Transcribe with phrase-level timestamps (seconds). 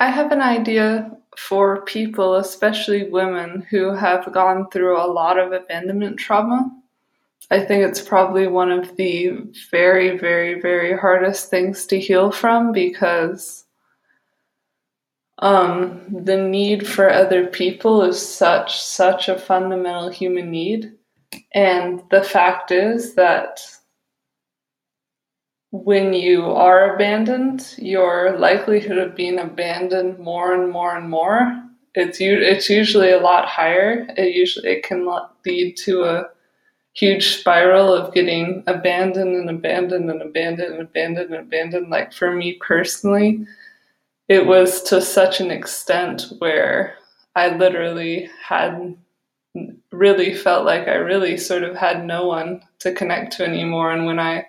[0.00, 5.52] I have an idea for people, especially women, who have gone through a lot of
[5.52, 6.70] abandonment trauma.
[7.50, 9.38] I think it's probably one of the
[9.70, 13.64] very, very, very hardest things to heal from because
[15.38, 20.92] um, the need for other people is such, such a fundamental human need.
[21.54, 23.60] And the fact is that
[25.70, 31.62] when you are abandoned, your likelihood of being abandoned more and more and more,
[31.94, 34.06] it's it's usually a lot higher.
[34.16, 35.06] It usually it can
[35.44, 36.28] lead to a
[36.94, 41.90] huge spiral of getting abandoned and abandoned and abandoned and abandoned and abandoned.
[41.90, 43.46] Like for me personally,
[44.28, 46.94] it was to such an extent where
[47.34, 48.96] I literally had
[49.92, 53.92] really felt like I really sort of had no one to connect to anymore.
[53.92, 54.46] And when I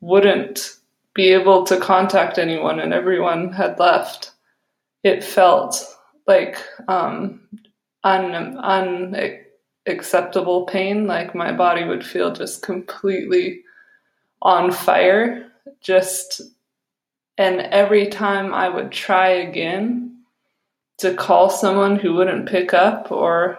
[0.00, 0.76] wouldn't
[1.14, 4.32] be able to contact anyone and everyone had left,
[5.02, 5.84] it felt
[6.26, 7.40] like um,
[8.04, 8.56] un,
[9.86, 11.06] unacceptable pain.
[11.06, 13.62] Like my body would feel just completely
[14.42, 15.50] on fire.
[15.80, 16.40] Just,
[17.36, 20.18] and every time I would try again
[20.98, 23.58] to call someone who wouldn't pick up or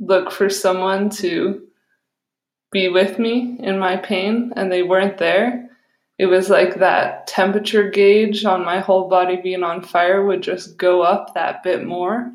[0.00, 1.66] look for someone to
[2.72, 5.69] be with me in my pain and they weren't there
[6.20, 10.76] it was like that temperature gauge on my whole body being on fire would just
[10.76, 12.30] go up that bit more.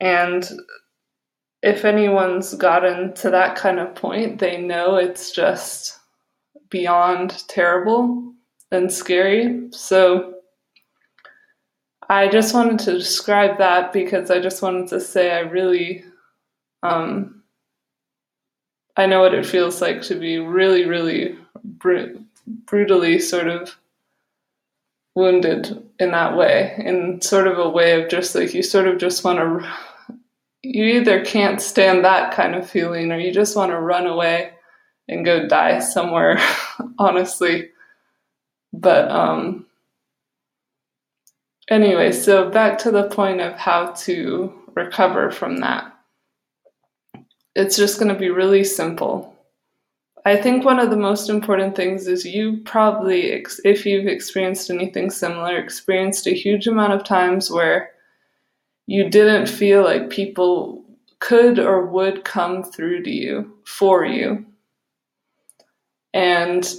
[0.00, 0.50] And
[1.62, 5.96] if anyone's gotten to that kind of point, they know it's just
[6.70, 8.34] beyond terrible
[8.72, 9.68] and scary.
[9.70, 10.34] So
[12.08, 16.04] I just wanted to describe that because I just wanted to say I really
[16.82, 17.44] um,
[18.96, 23.76] I know what it feels like to be really, really br- brutally sort of
[25.14, 28.98] wounded in that way, in sort of a way of just like you sort of
[28.98, 29.72] just want to,
[30.62, 34.52] you either can't stand that kind of feeling or you just want to run away
[35.08, 36.40] and go die somewhere,
[36.98, 37.70] honestly.
[38.72, 39.66] But, um,
[41.68, 45.92] anyway, so back to the point of how to recover from that.
[47.54, 49.31] It's just going to be really simple.
[50.24, 55.10] I think one of the most important things is you probably, if you've experienced anything
[55.10, 57.90] similar, experienced a huge amount of times where
[58.86, 60.84] you didn't feel like people
[61.18, 64.44] could or would come through to you for you.
[66.14, 66.72] And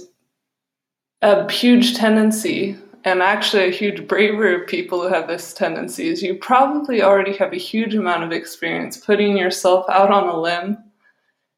[1.20, 6.22] a huge tendency, and actually a huge bravery of people who have this tendency, is
[6.22, 10.78] you probably already have a huge amount of experience putting yourself out on a limb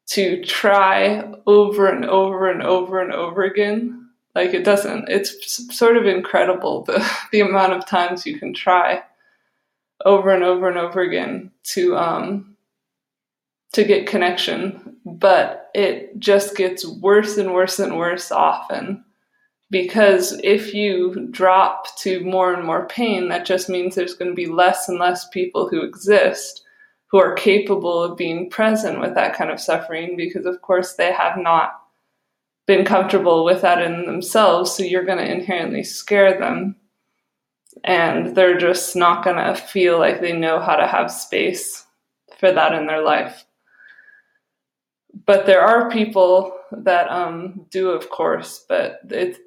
[0.07, 4.09] to try over and over and over and over again.
[4.35, 9.03] Like it doesn't, it's sort of incredible the, the amount of times you can try
[10.05, 12.55] over and over and over again to, um,
[13.73, 19.03] to get connection, but it just gets worse and worse and worse often.
[19.69, 24.35] Because if you drop to more and more pain, that just means there's going to
[24.35, 26.63] be less and less people who exist
[27.07, 31.11] who are capable of being present with that kind of suffering because, of course, they
[31.11, 31.81] have not
[32.65, 34.75] been comfortable with that in themselves.
[34.75, 36.75] So you're going to inherently scare them.
[37.83, 41.85] And they're just not going to feel like they know how to have space
[42.39, 43.45] for that in their life.
[45.25, 49.39] But there are people that um, do, of course, but it's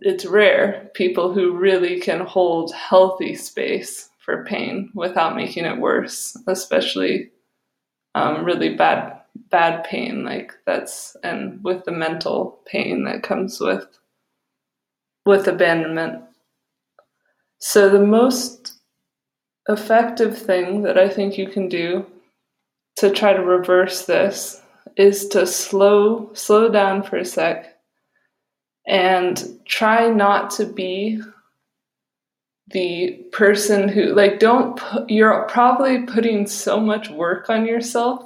[0.00, 6.36] it's rare people who really can hold healthy space for pain without making it worse,
[6.46, 7.30] especially
[8.14, 9.14] um, really bad
[9.50, 13.86] bad pain like that's and with the mental pain that comes with
[15.24, 16.22] with abandonment.
[17.58, 18.74] So the most
[19.66, 22.04] effective thing that I think you can do
[22.96, 24.60] to try to reverse this
[24.98, 27.78] is to slow slow down for a sec
[28.86, 31.22] and try not to be
[32.70, 38.24] the person who like don't put, you're probably putting so much work on yourself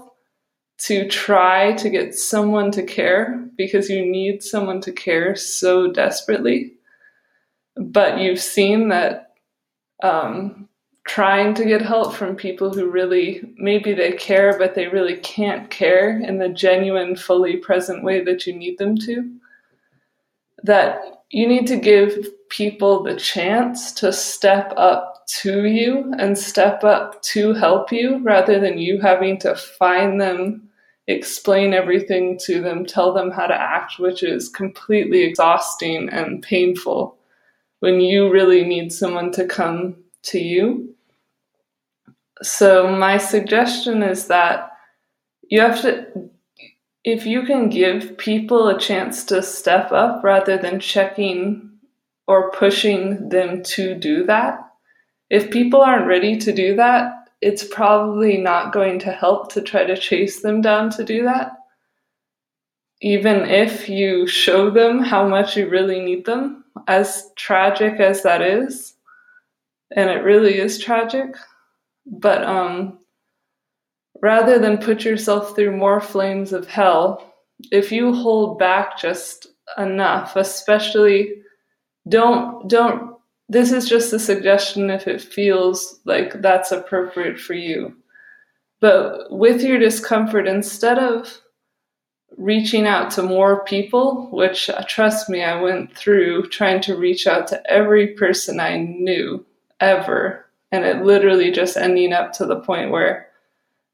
[0.78, 6.72] to try to get someone to care because you need someone to care so desperately.
[7.76, 9.34] But you've seen that
[10.02, 10.68] um,
[11.06, 15.68] trying to get help from people who really maybe they care but they really can't
[15.70, 19.28] care in the genuine fully present way that you need them to
[20.62, 26.84] that you need to give people the chance to step up to you and step
[26.84, 30.68] up to help you rather than you having to find them,
[31.06, 37.16] explain everything to them, tell them how to act, which is completely exhausting and painful
[37.80, 40.94] when you really need someone to come to you.
[42.42, 44.72] So, my suggestion is that
[45.48, 46.28] you have to,
[47.02, 51.71] if you can give people a chance to step up rather than checking
[52.26, 54.60] or pushing them to do that,
[55.30, 59.84] if people aren't ready to do that, it's probably not going to help to try
[59.84, 61.52] to chase them down to do that.
[63.00, 68.42] Even if you show them how much you really need them, as tragic as that
[68.42, 68.94] is,
[69.96, 71.34] and it really is tragic,
[72.06, 72.98] but um,
[74.22, 77.34] rather than put yourself through more flames of hell,
[77.70, 79.46] if you hold back just
[79.78, 81.34] enough, especially
[82.08, 83.16] don't don't
[83.48, 87.94] this is just a suggestion if it feels like that's appropriate for you.
[88.80, 91.40] But with your discomfort, instead of
[92.38, 97.26] reaching out to more people, which uh, trust me, I went through trying to reach
[97.26, 99.44] out to every person I knew
[99.80, 103.28] ever and it literally just ending up to the point where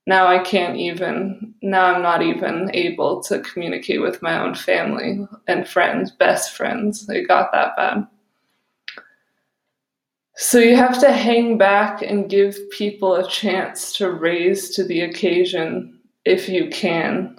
[0.09, 5.29] now I can't even, now I'm not even able to communicate with my own family
[5.47, 7.07] and friends, best friends.
[7.11, 8.07] It got that bad.
[10.35, 15.03] So you have to hang back and give people a chance to raise to the
[15.03, 17.37] occasion if you can.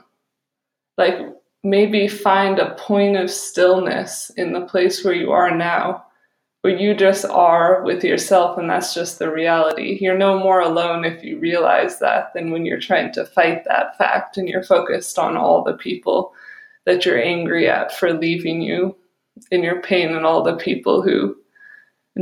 [0.95, 1.17] Like
[1.63, 6.05] maybe find a point of stillness in the place where you are now
[6.61, 9.97] where you just are with yourself and that's just the reality.
[10.01, 13.97] You're no more alone if you realize that than when you're trying to fight that
[13.97, 16.33] fact and you're focused on all the people
[16.85, 18.95] that you're angry at for leaving you
[19.51, 21.35] in your pain and all the people who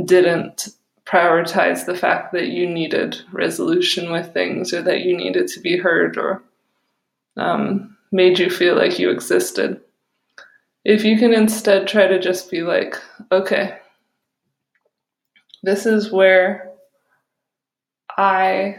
[0.04, 0.68] didn't
[1.04, 5.76] prioritize the fact that you needed resolution with things or that you needed to be
[5.76, 6.42] heard or
[7.36, 9.80] um, made you feel like you existed.
[10.84, 12.96] If you can instead try to just be like,
[13.32, 13.78] okay,
[15.62, 16.72] this is where
[18.16, 18.78] I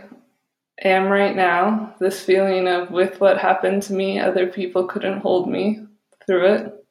[0.83, 1.95] am right now.
[1.99, 5.85] This feeling of with what happened to me, other people couldn't hold me
[6.25, 6.85] through it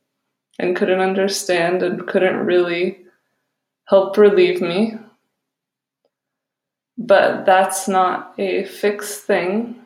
[0.59, 3.05] and couldn't understand and couldn't really
[3.87, 4.95] help relieve me.
[6.99, 9.77] But that's not a fixed thing.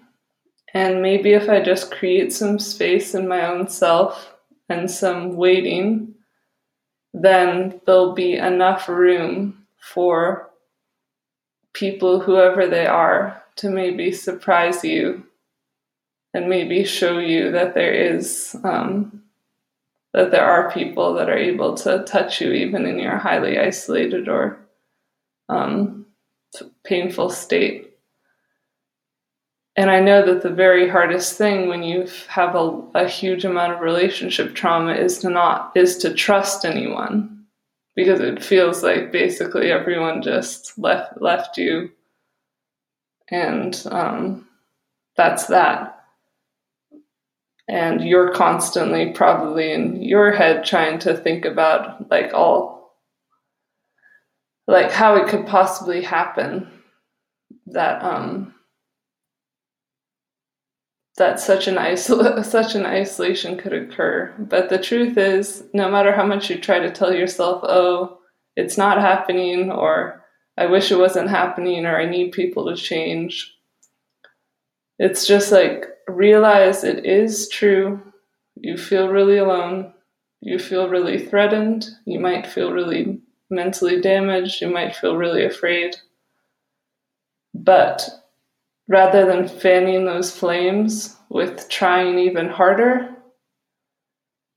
[0.75, 4.35] And maybe if I just create some space in my own self
[4.71, 6.15] and some waiting,
[7.13, 10.49] then there'll be enough room for
[11.75, 15.25] people, whoever they are, to maybe surprise you
[16.33, 19.23] and maybe show you that there is um,
[20.15, 24.29] that there are people that are able to touch you even in your highly isolated
[24.29, 24.59] or
[25.49, 26.07] um,
[26.85, 27.91] painful state.
[29.75, 33.73] And I know that the very hardest thing when you have a, a huge amount
[33.73, 37.42] of relationship trauma is to not is to trust anyone
[37.95, 41.91] because it feels like basically everyone just left left you.
[43.31, 44.49] And um,
[45.17, 45.99] that's that.
[47.69, 52.99] And you're constantly probably in your head trying to think about like all
[54.67, 56.69] like how it could possibly happen
[57.67, 58.55] that um
[61.17, 64.33] that such an isol- such an isolation could occur.
[64.39, 68.19] But the truth is, no matter how much you try to tell yourself, "Oh,
[68.57, 70.25] it's not happening," or
[70.57, 73.55] "I wish it wasn't happening," or "I need people to change,"
[74.99, 78.01] it's just like realize it is true.
[78.57, 79.93] You feel really alone.
[80.41, 81.87] You feel really threatened.
[82.05, 84.61] You might feel really mentally damaged.
[84.61, 85.97] You might feel really afraid.
[87.55, 88.09] But
[88.93, 93.09] rather than fanning those flames with trying even harder,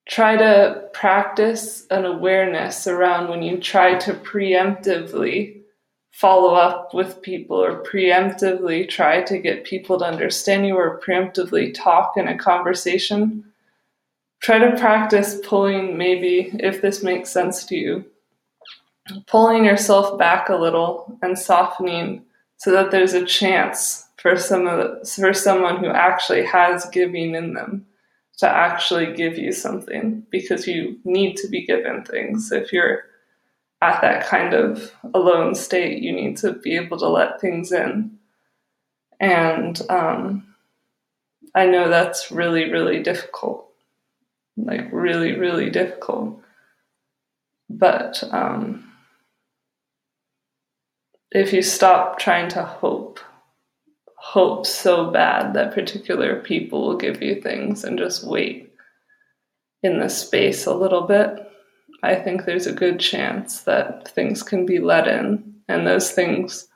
[0.09, 5.61] try to practice an awareness around when you try to preemptively
[6.11, 11.73] follow up with people or preemptively try to get people to understand you or preemptively
[11.73, 13.41] talk in a conversation.
[14.41, 18.05] Try to practice pulling, maybe, if this makes sense to you,
[19.27, 22.25] pulling yourself back a little and softening
[22.57, 27.53] so that there's a chance for some of for someone who actually has giving in
[27.53, 27.85] them
[28.39, 32.51] to actually give you something because you need to be given things.
[32.51, 33.03] If you're
[33.83, 38.17] at that kind of alone state, you need to be able to let things in.
[39.19, 40.55] And um,
[41.53, 43.69] I know that's really, really difficult.
[44.57, 46.41] Like, really, really difficult.
[47.69, 48.91] But um,
[51.29, 53.19] if you stop trying to hope
[54.25, 58.73] hope so bad that particular people will give you things and just wait
[59.83, 61.47] in the space a little bit.
[62.01, 65.53] I think there's a good chance that things can be let in.
[65.67, 66.67] And those things,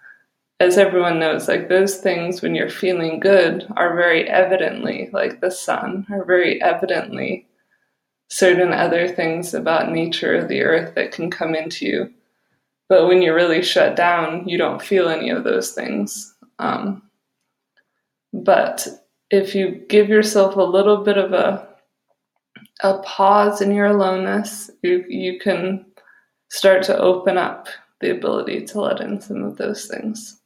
[0.59, 5.51] as everyone knows, like those things when you're feeling good are very evidently, like the
[5.51, 7.47] sun, are very evidently
[8.29, 12.13] certain other things about nature of the earth that can come into you.
[12.89, 16.35] But when you're really shut down, you don't feel any of those things.
[16.59, 17.08] Um,
[18.33, 18.87] but
[19.29, 21.67] if you give yourself a little bit of a
[22.81, 25.85] a pause in your aloneness, you you can
[26.49, 27.67] start to open up
[28.01, 30.39] the ability to let in some of those things.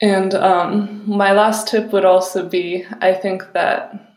[0.00, 4.08] And um, my last tip would also be I think that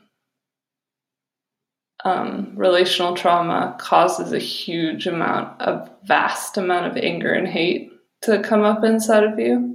[2.04, 7.92] um, relational trauma causes a huge amount, a vast amount of anger and hate
[8.24, 9.71] to come up inside of you,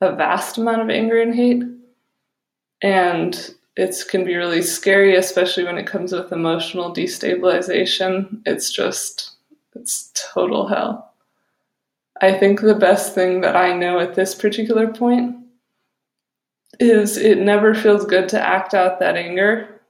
[0.00, 1.62] a vast amount of anger and hate.
[2.82, 8.40] And it can be really scary, especially when it comes with emotional destabilization.
[8.46, 9.32] It's just,
[9.74, 11.12] it's total hell.
[12.20, 15.36] I think the best thing that I know at this particular point
[16.80, 19.80] is it never feels good to act out that anger.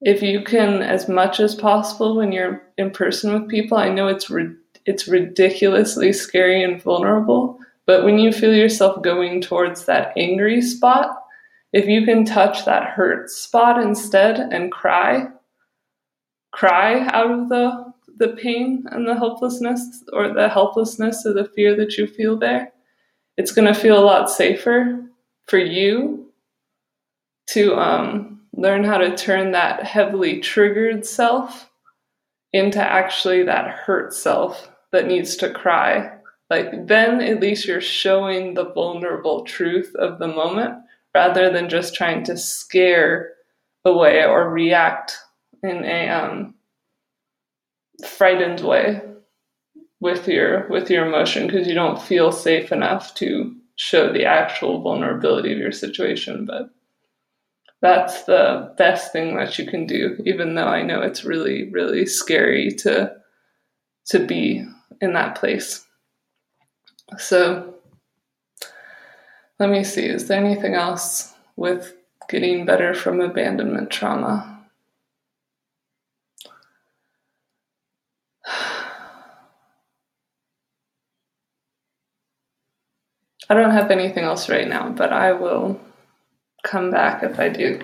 [0.00, 4.08] If you can, as much as possible, when you're in person with people, I know
[4.08, 7.58] it's ri- it's ridiculously scary and vulnerable.
[7.86, 11.22] But when you feel yourself going towards that angry spot,
[11.72, 15.28] if you can touch that hurt spot instead and cry,
[16.52, 21.74] cry out of the the pain and the helplessness or the helplessness or the fear
[21.74, 22.72] that you feel there,
[23.36, 25.04] it's going to feel a lot safer
[25.46, 26.32] for you
[27.48, 31.68] to um, learn how to turn that heavily triggered self
[32.52, 36.12] into actually that hurt self that needs to cry.
[36.54, 40.74] Like, then at least you're showing the vulnerable truth of the moment
[41.12, 43.32] rather than just trying to scare
[43.84, 45.18] away or react
[45.64, 46.54] in a um,
[48.06, 49.02] frightened way
[49.98, 54.80] with your with your emotion because you don't feel safe enough to show the actual
[54.80, 56.44] vulnerability of your situation.
[56.44, 56.70] But
[57.80, 62.06] that's the best thing that you can do even though i know it's really really
[62.06, 63.12] scary to
[64.06, 64.64] to be
[65.02, 65.84] in that place
[67.18, 67.74] so
[69.58, 71.94] let me see, is there anything else with
[72.28, 74.66] getting better from abandonment trauma?
[83.48, 85.80] I don't have anything else right now, but I will
[86.64, 87.80] come back if I do.